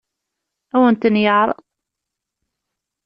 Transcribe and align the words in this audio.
Ad 0.73 0.75
awen-ten-yeɛṛeḍ? 0.79 1.59